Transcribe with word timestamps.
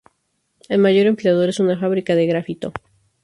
El 0.67 0.79
mayor 0.79 1.05
empleador 1.05 1.49
es 1.49 1.59
una 1.59 1.77
fábrica 1.77 2.15
de 2.15 2.25
grafito. 2.25 2.73